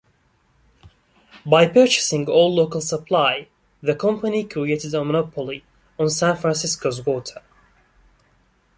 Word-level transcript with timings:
By 1.45 1.67
purchasing 1.67 2.27
all 2.27 2.51
local 2.55 2.81
supply, 2.81 3.49
the 3.83 3.93
company 3.93 4.43
created 4.45 4.95
a 4.95 5.05
monopoly 5.05 5.63
on 5.99 6.09
San 6.09 6.35
Francisco's 6.37 7.05
water. 7.05 7.43